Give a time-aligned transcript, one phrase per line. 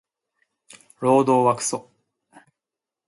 [0.99, 1.87] 労働はクソ